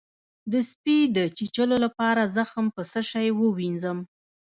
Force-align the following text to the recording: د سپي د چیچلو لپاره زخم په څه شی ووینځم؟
د 0.51 0.53
سپي 0.69 0.97
د 1.15 1.17
چیچلو 1.37 1.75
لپاره 1.85 2.31
زخم 2.35 2.65
په 2.75 2.81
څه 2.91 2.99
شی 3.09 3.27
ووینځم؟ 3.39 3.99